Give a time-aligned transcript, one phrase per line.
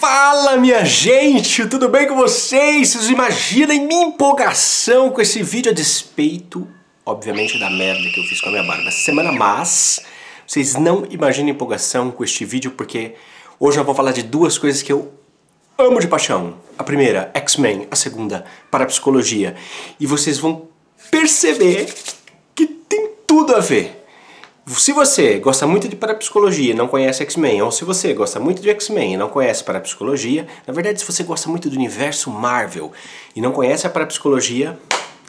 [0.00, 2.88] Fala minha gente, tudo bem com vocês?
[2.88, 6.66] Vocês imaginem minha empolgação com esse vídeo a despeito,
[7.04, 10.00] obviamente, da merda que eu fiz com a minha barba essa semana, mas
[10.46, 13.14] vocês não imaginem empolgação com este vídeo porque
[13.58, 15.12] hoje eu vou falar de duas coisas que eu
[15.76, 16.54] amo de paixão.
[16.78, 19.54] A primeira, X-Men, a segunda, parapsicologia.
[20.00, 20.66] E vocês vão
[21.10, 21.92] perceber
[22.54, 23.99] que tem tudo a ver.
[24.66, 28.62] Se você gosta muito de parapsicologia e não conhece X-Men, ou se você gosta muito
[28.62, 32.92] de X-Men e não conhece parapsicologia, na verdade, se você gosta muito do universo Marvel
[33.34, 34.78] e não conhece a parapsicologia,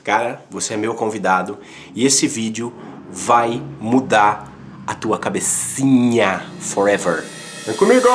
[0.03, 1.58] cara, você é meu convidado
[1.95, 2.73] e esse vídeo
[3.09, 4.52] vai mudar
[4.86, 7.23] a tua cabecinha forever.
[7.66, 8.08] Vem comigo!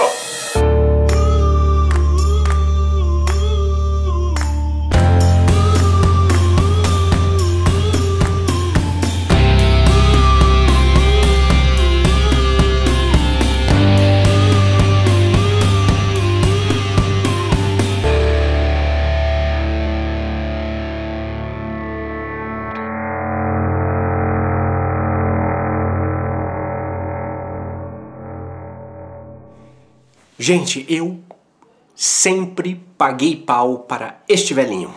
[30.48, 31.18] Gente, eu
[31.92, 34.94] sempre paguei pau para este velhinho.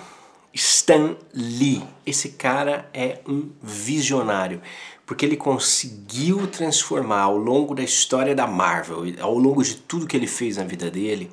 [0.53, 1.81] Stan Lee.
[2.05, 4.61] Esse cara é um visionário,
[5.08, 10.16] porque ele conseguiu transformar ao longo da história da Marvel, ao longo de tudo que
[10.16, 11.31] ele fez na vida dele,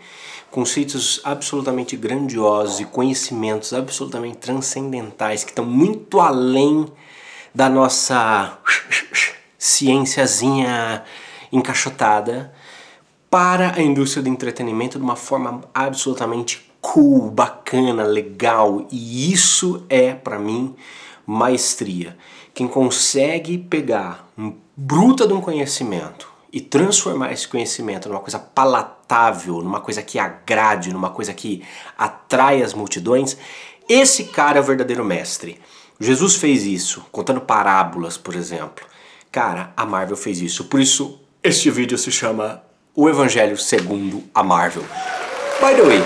[0.51, 6.87] conceitos absolutamente grandiosos e conhecimentos absolutamente transcendentais que estão muito além
[7.55, 8.61] da nossa
[9.59, 11.05] ciênciazinha
[11.53, 12.56] encaixotada
[13.31, 18.87] para a indústria do entretenimento de uma forma absolutamente cool, bacana, legal.
[18.91, 20.75] E isso é, para mim,
[21.27, 22.17] maestria.
[22.55, 29.63] Quem consegue pegar um bruta de um conhecimento e transformar esse conhecimento numa coisa palatável,
[29.63, 31.63] numa coisa que agrade, numa coisa que
[31.99, 33.37] atrai as multidões,
[33.89, 35.61] esse cara é o verdadeiro mestre.
[35.99, 38.87] Jesus fez isso, contando parábolas, por exemplo.
[39.33, 40.65] Cara, a Marvel fez isso.
[40.65, 42.63] Por isso, este vídeo se chama
[42.97, 44.83] o Evangelho segundo a Marvel.
[45.61, 46.03] By the way,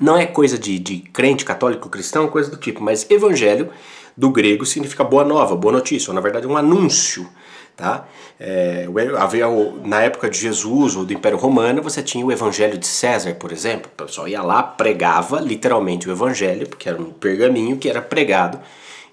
[0.00, 3.70] não é coisa de, de crente, católico, cristão, coisa do tipo, mas Evangelho
[4.16, 7.28] do grego significa boa nova, boa notícia, ou na verdade um anúncio.
[7.76, 8.06] Tá?
[8.40, 8.86] É,
[9.18, 9.46] havia,
[9.84, 13.52] na época de Jesus ou do Império Romano, você tinha o Evangelho de César, por
[13.52, 13.90] exemplo.
[13.92, 18.58] O pessoal ia lá, pregava literalmente o Evangelho, porque era um pergaminho que era pregado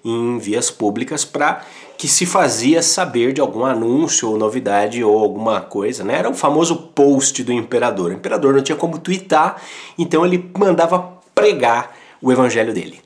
[0.04, 1.64] em vias públicas para
[1.98, 6.18] que se fazia saber de algum anúncio ou novidade ou alguma coisa, né?
[6.18, 8.10] Era o famoso post do imperador.
[8.10, 9.60] O imperador não tinha como twittar,
[9.98, 13.00] então ele mandava pregar o evangelho dele.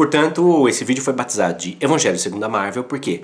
[0.00, 3.20] Portanto, esse vídeo foi batizado de Evangelho segundo a Marvel, porque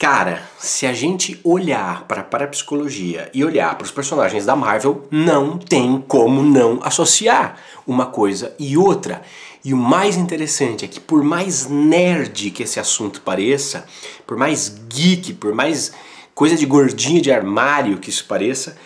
[0.00, 5.06] Cara, se a gente olhar para a parapsicologia e olhar para os personagens da Marvel,
[5.10, 7.56] não tem como não associar
[7.86, 9.20] uma coisa e outra.
[9.62, 13.84] E o mais interessante é que por mais nerd que esse assunto pareça,
[14.26, 15.92] por mais geek, por mais
[16.34, 18.78] coisa de gordinho de armário que isso pareça,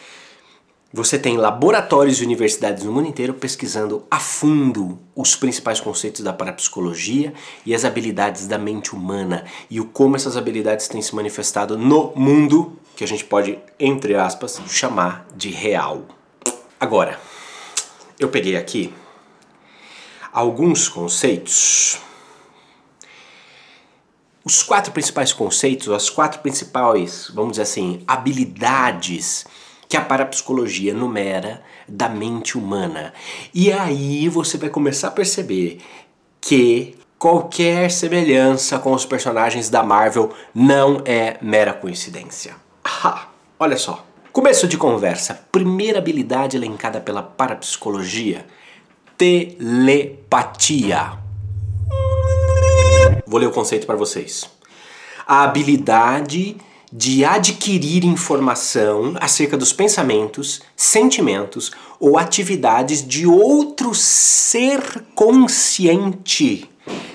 [0.94, 6.32] você tem laboratórios e universidades no mundo inteiro pesquisando a fundo os principais conceitos da
[6.32, 7.34] parapsicologia
[7.66, 12.12] e as habilidades da mente humana e o como essas habilidades têm se manifestado no
[12.14, 16.04] mundo que a gente pode, entre aspas, chamar de real.
[16.78, 17.18] Agora,
[18.20, 18.94] eu peguei aqui
[20.32, 21.98] alguns conceitos.
[24.44, 29.44] Os quatro principais conceitos, as quatro principais, vamos dizer assim, habilidades
[29.94, 33.14] que a parapsicologia numera da mente humana.
[33.54, 35.78] E aí você vai começar a perceber
[36.40, 42.56] que qualquer semelhança com os personagens da Marvel não é mera coincidência.
[42.84, 44.04] Ah, olha só.
[44.32, 45.46] Começo de conversa.
[45.52, 48.44] Primeira habilidade elencada pela parapsicologia:
[49.16, 51.12] telepatia.
[53.28, 54.50] Vou ler o conceito para vocês.
[55.24, 56.56] A habilidade
[56.96, 64.80] de adquirir informação acerca dos pensamentos, sentimentos ou atividades de outro ser
[65.12, 66.70] consciente,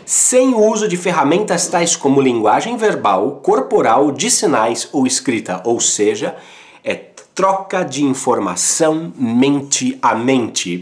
[0.05, 5.79] sem o uso de ferramentas tais como linguagem verbal, corporal, de sinais ou escrita, ou
[5.79, 6.35] seja,
[6.83, 6.95] é
[7.33, 10.81] troca de informação mente a mente.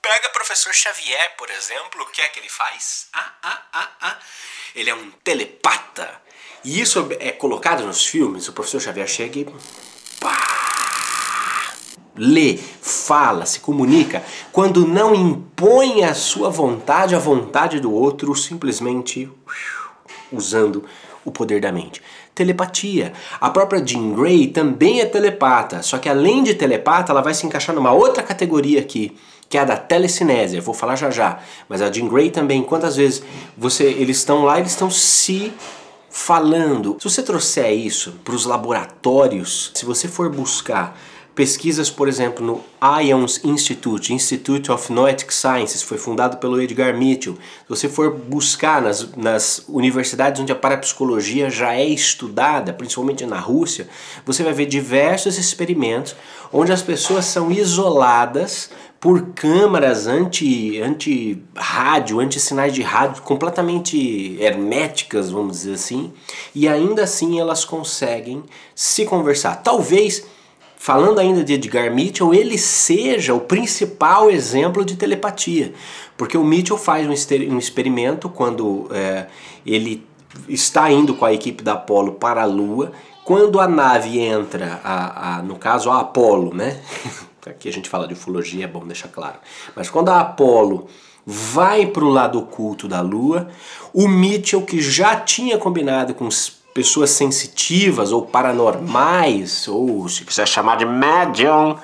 [0.00, 3.08] Pega professor Xavier, por exemplo, o que é que ele faz?
[3.12, 4.18] Ah, ah, ah, ah.
[4.76, 6.08] Ele é um telepata
[6.62, 9.46] e isso é colocado nos filmes, o professor Xavier chega e.
[10.20, 10.36] Pá,
[12.16, 19.30] lê, fala, se comunica, quando não impõe a sua vontade à vontade do outro, simplesmente
[20.32, 20.84] usando
[21.24, 22.02] o poder da mente.
[22.34, 23.12] telepatia.
[23.40, 27.46] A própria Jean Grey também é telepata, só que além de telepata, ela vai se
[27.46, 29.16] encaixar numa outra categoria aqui,
[29.48, 30.60] que é a da telecinésia.
[30.60, 31.40] Vou falar já já.
[31.68, 33.22] Mas a Jean Grey também, quantas vezes
[33.56, 35.52] você eles estão lá, eles estão se
[36.10, 36.96] falando.
[36.98, 40.98] Se você trouxer isso para os laboratórios, se você for buscar
[41.36, 42.64] pesquisas, por exemplo, no
[43.02, 47.34] IONS Institute, Institute of Noetic Sciences, foi fundado pelo Edgar Mitchell.
[47.34, 53.38] Se você for buscar nas, nas universidades onde a parapsicologia já é estudada, principalmente na
[53.38, 53.86] Rússia,
[54.24, 56.16] você vai ver diversos experimentos
[56.50, 58.70] onde as pessoas são isoladas
[59.06, 66.12] por câmaras anti, anti rádio, anti sinais de rádio completamente herméticas, vamos dizer assim,
[66.52, 68.42] e ainda assim elas conseguem
[68.74, 69.62] se conversar.
[69.62, 70.26] Talvez
[70.76, 75.72] falando ainda de Edgar Mitchell, ele seja o principal exemplo de telepatia.
[76.16, 79.28] Porque o Mitchell faz um, experimento quando é,
[79.64, 80.04] ele
[80.48, 82.90] está indo com a equipe da Apollo para a Lua.
[83.24, 86.80] Quando a nave entra, a, a, no caso a Apollo, né?
[87.46, 89.38] Aqui a gente fala de ufologia, é bom deixar claro.
[89.74, 90.88] Mas quando a Apollo
[91.24, 93.48] vai para o lado oculto da Lua,
[93.94, 96.28] o Mitchell, que já tinha combinado com
[96.74, 101.76] pessoas sensitivas ou paranormais, ou se quiser chamar de medium,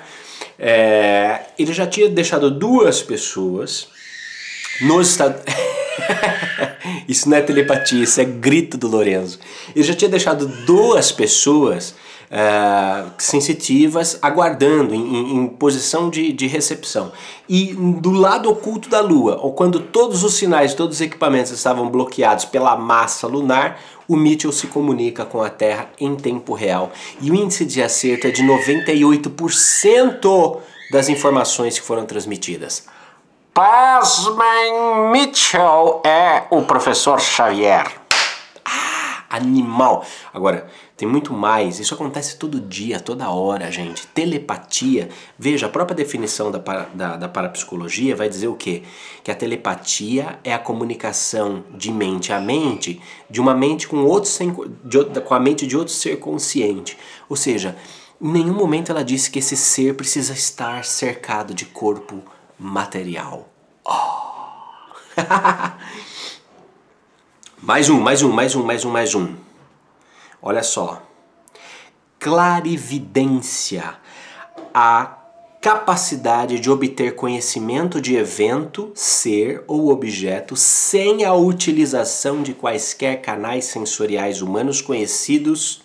[0.59, 3.89] é, ele já tinha deixado duas pessoas
[4.81, 5.43] nos Estados
[7.09, 9.39] Isso não é telepatia, isso é grito do Lorenzo.
[9.75, 11.95] Ele já tinha deixado duas pessoas
[12.33, 17.13] uh, sensitivas aguardando, em, em posição de, de, recepção.
[17.49, 21.91] E do lado oculto da Lua, ou quando todos os sinais, todos os equipamentos estavam
[21.91, 26.91] bloqueados pela massa lunar, o Mitchell se comunica com a Terra em tempo real.
[27.21, 30.59] E o índice de acerto é de 98%
[30.91, 32.87] das informações que foram transmitidas.
[33.55, 37.87] Pasmem, Mitchell é o professor Xavier.
[38.65, 40.05] Ah, animal!
[40.33, 40.67] Agora,
[41.03, 41.81] tem muito mais.
[41.81, 44.07] Isso acontece todo dia, toda hora, gente.
[44.07, 45.09] Telepatia.
[45.37, 46.59] Veja, a própria definição da,
[46.95, 48.85] da, da parapsicologia vai dizer o quê?
[49.25, 54.31] Que a telepatia é a comunicação de mente a mente, de uma mente com, outro
[54.31, 54.55] sem,
[54.85, 56.97] de, com a mente de outro ser consciente.
[57.29, 57.77] Ou seja,
[58.21, 62.23] em nenhum momento ela disse que esse ser precisa estar cercado de corpo
[62.57, 63.49] material.
[63.85, 64.23] Oh.
[67.61, 69.42] mais um, mais um, mais um, mais um, mais um.
[70.43, 71.01] Olha só.
[72.19, 73.95] Clarividência.
[74.75, 75.19] A
[75.61, 83.67] capacidade de obter conhecimento de evento, ser ou objeto sem a utilização de quaisquer canais
[83.67, 85.83] sensoriais humanos conhecidos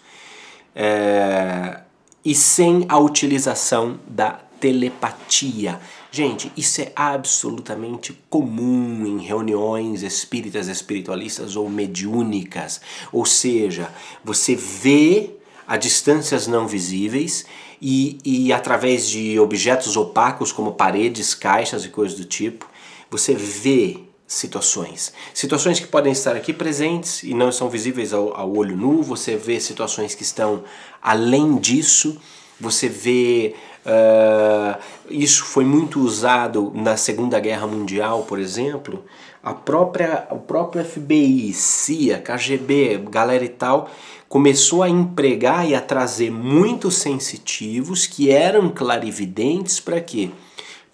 [0.76, 1.82] é,
[2.26, 5.80] e sem a utilização da telepatia.
[6.12, 12.82] Gente, isso é absolutamente comum em reuniões espíritas, espiritualistas ou mediúnicas.
[13.12, 13.90] Ou seja,
[14.24, 15.32] você vê
[15.68, 17.46] a distâncias não visíveis
[17.82, 22.68] e, e através de objetos opacos como paredes, caixas e coisas do tipo,
[23.10, 25.14] você vê situações.
[25.34, 29.38] Situações que podem estar aqui presentes e não são visíveis ao, ao olho nu, você
[29.38, 30.64] vê situações que estão
[31.02, 32.20] além disso,
[32.60, 33.56] você vê
[33.88, 34.78] Uh,
[35.10, 39.06] isso foi muito usado na Segunda Guerra Mundial, por exemplo.
[39.42, 43.90] A própria, o próprio FBI, CIA, KGB, galera e tal,
[44.28, 50.32] começou a empregar e a trazer muitos sensitivos que eram clarividentes para quê?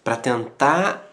[0.03, 1.10] Para tentar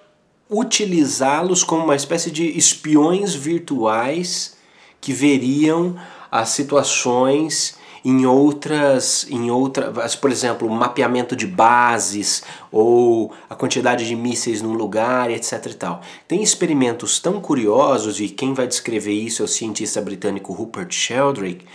[0.50, 4.58] utilizá-los como uma espécie de espiões virtuais
[5.00, 5.96] que veriam
[6.30, 12.42] as situações em outras, em outras, por exemplo, mapeamento de bases
[12.72, 16.00] ou a quantidade de mísseis num lugar, etc e tal.
[16.26, 21.66] Tem experimentos tão curiosos e quem vai descrever isso é o cientista britânico Rupert Sheldrake,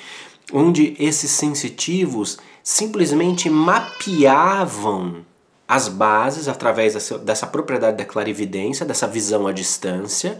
[0.51, 5.25] onde esses sensitivos simplesmente mapeavam
[5.67, 10.39] as bases através dessa, dessa propriedade da clarividência, dessa visão à distância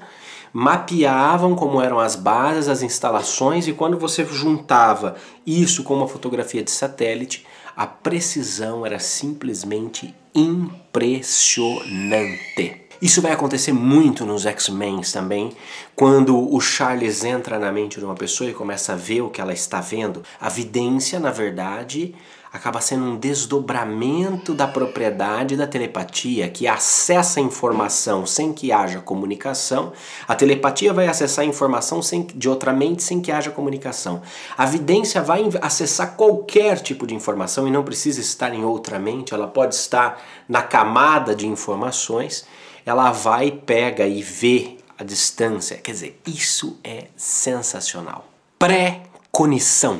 [0.57, 6.63] mapeavam como eram as bases, as instalações e quando você juntava isso com uma fotografia
[6.63, 7.45] de satélite,
[7.75, 12.83] a precisão era simplesmente impressionante.
[13.01, 15.51] Isso vai acontecer muito nos X-Men também,
[15.93, 19.41] quando o Charles entra na mente de uma pessoa e começa a ver o que
[19.41, 20.23] ela está vendo.
[20.39, 22.15] A vidência, na verdade,
[22.55, 29.01] acaba sendo um desdobramento da propriedade da telepatia, que acessa a informação sem que haja
[29.01, 29.91] comunicação.
[30.25, 34.21] A telepatia vai acessar a informação sem, de outra mente sem que haja comunicação.
[34.57, 39.33] A vidência vai acessar qualquer tipo de informação e não precisa estar em outra mente,
[39.33, 42.45] ela pode estar na camada de informações.
[42.85, 45.75] Ela vai, pega e vê a distância.
[45.75, 48.29] Quer dizer, isso é sensacional.
[48.57, 49.99] Pré-conição.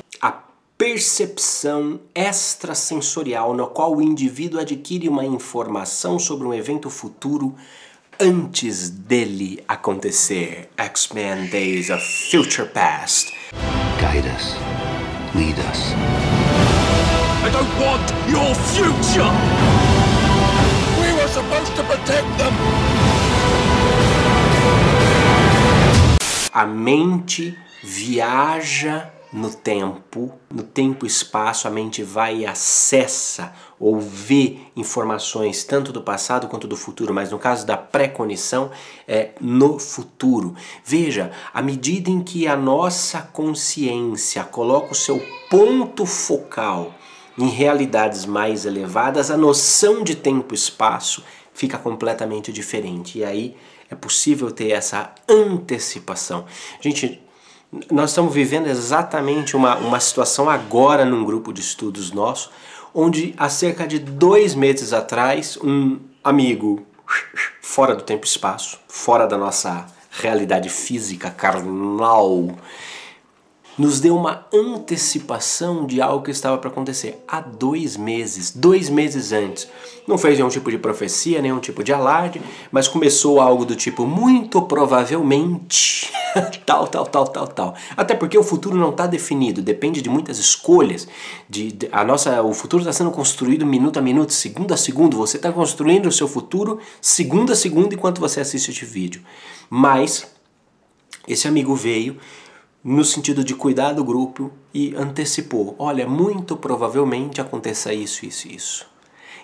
[0.77, 7.55] Percepção extrasensorial no qual o indivíduo adquire uma informação sobre um evento futuro
[8.19, 10.69] antes dele acontecer.
[10.75, 13.31] X-Men Days of Future Past.
[14.01, 14.57] Guide us.
[15.33, 15.93] Lead us.
[17.41, 19.31] I don't want your future!
[20.99, 22.53] We were supposed to protect them!
[26.51, 33.99] A mente viaja no tempo, no tempo e espaço, a mente vai e acessa ou
[33.99, 38.71] vê informações tanto do passado quanto do futuro, mas no caso da pré-cognição
[39.05, 40.55] é no futuro.
[40.85, 46.95] Veja, à medida em que a nossa consciência coloca o seu ponto focal
[47.37, 51.21] em realidades mais elevadas, a noção de tempo e espaço
[51.53, 53.19] fica completamente diferente.
[53.19, 53.57] E aí
[53.91, 56.45] é possível ter essa antecipação.
[56.79, 57.21] Gente,
[57.91, 62.51] nós estamos vivendo exatamente uma, uma situação agora num grupo de estudos nosso,
[62.93, 66.85] onde há cerca de dois meses atrás, um amigo
[67.61, 72.55] fora do tempo e espaço, fora da nossa realidade física carnal,
[73.77, 79.31] nos deu uma antecipação de algo que estava para acontecer há dois meses, dois meses
[79.31, 79.67] antes.
[80.07, 82.41] Não fez nenhum tipo de profecia, nenhum tipo de alarde,
[82.71, 86.11] mas começou algo do tipo muito provavelmente
[86.65, 87.75] tal, tal, tal, tal, tal.
[87.97, 91.07] Até porque o futuro não está definido, depende de muitas escolhas.
[91.49, 95.17] De, de, a nossa, o futuro está sendo construído minuto a minuto, segundo a segundo.
[95.17, 99.21] Você está construindo o seu futuro segundo a segundo enquanto você assiste este vídeo.
[99.69, 100.27] Mas
[101.27, 102.17] esse amigo veio
[102.85, 108.85] no sentido de cuidar do grupo e antecipou: olha, muito provavelmente aconteça isso, isso, isso.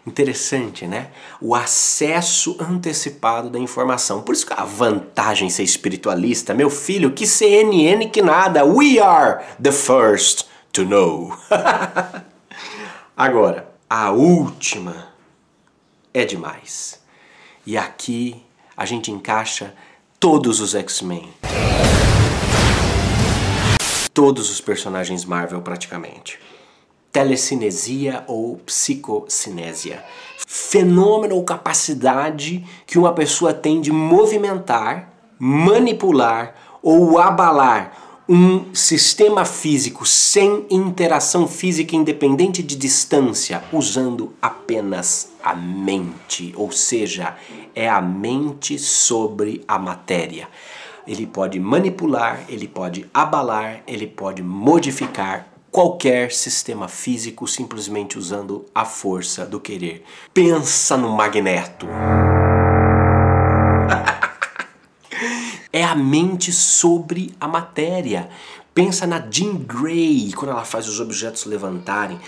[0.06, 1.10] Interessante, né?
[1.40, 4.22] O acesso antecipado da informação.
[4.22, 8.64] Por isso que a vantagem ser espiritualista, meu filho, que CNN que nada.
[8.64, 11.36] We are the first to know.
[13.18, 15.10] Agora, a última
[16.14, 17.00] é demais.
[17.66, 18.44] E aqui
[18.76, 19.76] a gente encaixa
[20.20, 21.30] todos os X-Men
[24.14, 26.40] todos os personagens Marvel praticamente.
[27.12, 30.04] Telecinesia ou psicocinésia.
[30.48, 40.06] Fenômeno ou capacidade que uma pessoa tem de movimentar, manipular ou abalar um sistema físico
[40.06, 47.36] sem interação física independente de distância, usando apenas a mente, ou seja,
[47.76, 50.48] é a mente sobre a matéria
[51.12, 58.86] ele pode manipular, ele pode abalar, ele pode modificar qualquer sistema físico simplesmente usando a
[58.86, 60.06] força do querer.
[60.34, 61.86] Pensa no magneto.
[65.74, 68.30] é a mente sobre a matéria.
[68.74, 72.22] Pensa na Jean Grey quando ela faz os objetos levantarem.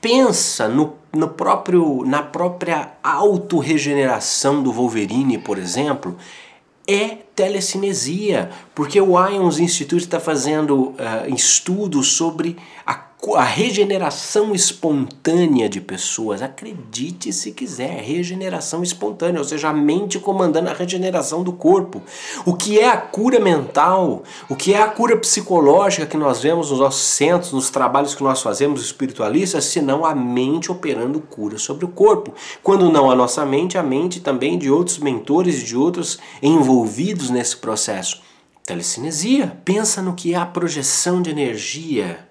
[0.00, 6.16] Pensa no, no próprio, na própria autorregeneração do Wolverine, por exemplo
[6.92, 12.94] é telecinesia, porque o Ions Institute está fazendo uh, estudos sobre a
[13.36, 16.40] a regeneração espontânea de pessoas.
[16.40, 22.02] Acredite se quiser, regeneração espontânea, ou seja, a mente comandando a regeneração do corpo.
[22.46, 24.22] O que é a cura mental?
[24.48, 28.22] O que é a cura psicológica que nós vemos nos nossos centros, nos trabalhos que
[28.22, 32.32] nós fazemos espiritualistas, senão a mente operando cura sobre o corpo.
[32.62, 37.28] Quando não a nossa mente, a mente também de outros mentores e de outros envolvidos
[37.28, 38.22] nesse processo.
[38.64, 42.29] Telecinesia, pensa no que é a projeção de energia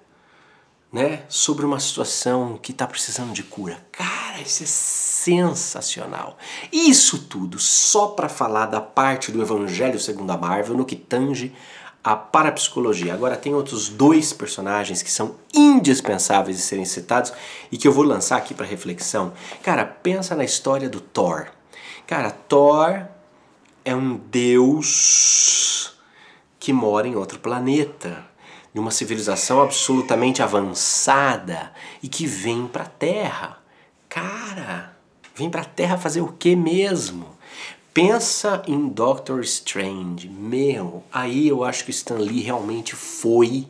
[0.92, 3.78] né, sobre uma situação que está precisando de cura.
[3.92, 6.36] Cara, isso é sensacional.
[6.72, 11.54] Isso tudo só para falar da parte do Evangelho segundo a Marvel no que tange
[12.02, 13.14] a parapsicologia.
[13.14, 17.32] Agora tem outros dois personagens que são indispensáveis de serem citados
[17.70, 19.32] e que eu vou lançar aqui para reflexão.
[19.62, 21.48] Cara, pensa na história do Thor.
[22.06, 23.06] Cara, Thor
[23.84, 25.94] é um deus
[26.58, 28.29] que mora em outro planeta
[28.72, 31.72] de uma civilização absolutamente avançada
[32.02, 33.58] e que vem para a Terra.
[34.08, 34.96] Cara,
[35.34, 37.26] vem para a Terra fazer o que mesmo?
[37.92, 40.28] Pensa em Doctor Strange.
[40.28, 43.66] Meu, aí eu acho que Stan Lee realmente foi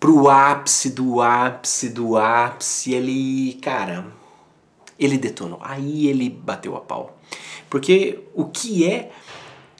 [0.00, 2.94] pro ápice do ápice do ápice.
[2.94, 4.06] Ele, cara,
[4.98, 5.58] ele detonou.
[5.62, 7.18] Aí ele bateu a pau.
[7.68, 9.10] Porque o que é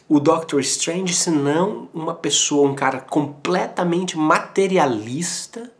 [0.08, 5.72] o Doctor Strange senão uma pessoa, um cara completamente materialista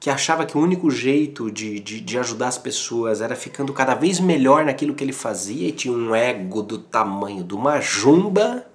[0.00, 3.94] que achava que o único jeito de, de, de, ajudar as pessoas era ficando cada
[3.94, 8.66] vez melhor naquilo que ele fazia e tinha um ego do tamanho de uma jumba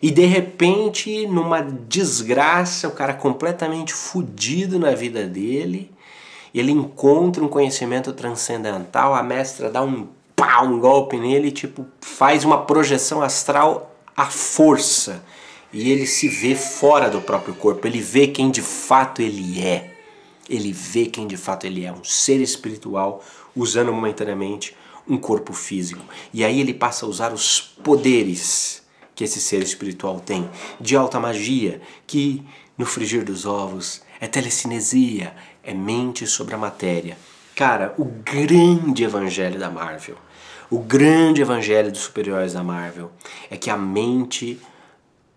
[0.00, 5.92] E de repente, numa desgraça, o cara completamente fudido na vida dele,
[6.54, 10.08] ele encontra um conhecimento transcendental, a mestra dá um
[10.42, 15.24] pá, um golpe nele, tipo, faz uma projeção astral à força.
[15.72, 19.94] E ele se vê fora do próprio corpo, ele vê quem de fato ele é.
[20.50, 23.22] Ele vê quem de fato ele é, um ser espiritual
[23.54, 24.76] usando momentaneamente
[25.08, 26.04] um corpo físico.
[26.34, 28.82] E aí ele passa a usar os poderes
[29.14, 32.44] que esse ser espiritual tem, de alta magia, que
[32.76, 37.16] no frigir dos ovos é telecinesia, é mente sobre a matéria.
[37.54, 40.16] Cara, o grande evangelho da Marvel,
[40.72, 43.10] o grande evangelho dos super-heróis da Marvel
[43.50, 44.58] é que a mente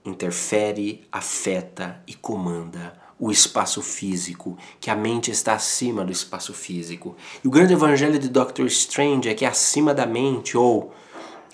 [0.06, 7.18] interfere, afeta e comanda o espaço físico, que a mente está acima do espaço físico.
[7.44, 10.94] E o grande evangelho de Doctor Strange é que acima da mente, ou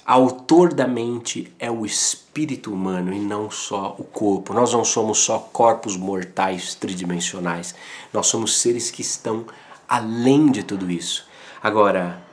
[0.05, 4.53] autor da mente, é o espírito humano e não só o corpo.
[4.53, 7.73] Nós não somos só corpos mortais tridimensionais,
[8.13, 9.43] nós somos seres que estão
[9.89, 11.25] além de tudo isso.
[11.63, 12.29] Agora,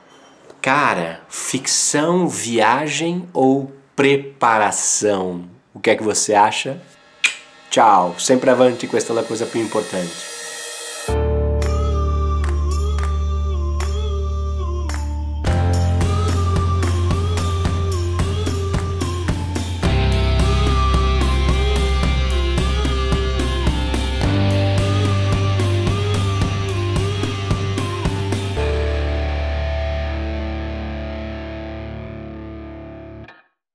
[0.61, 5.49] cara, ficção, viagem ou preparação?
[5.73, 6.81] O que é que você acha?
[7.69, 10.38] Ciao, sempre avanti, questa è la cosa più importante.